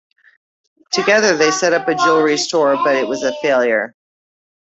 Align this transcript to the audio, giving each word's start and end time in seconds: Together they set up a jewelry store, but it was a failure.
Together 0.91 1.37
they 1.37 1.51
set 1.51 1.73
up 1.73 1.87
a 1.87 1.93
jewelry 1.93 2.35
store, 2.35 2.75
but 2.77 2.95
it 2.95 3.07
was 3.07 3.21
a 3.21 3.35
failure. 3.39 3.95